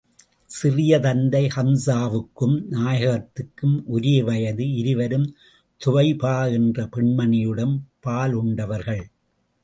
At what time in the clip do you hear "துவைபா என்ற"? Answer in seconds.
5.81-6.87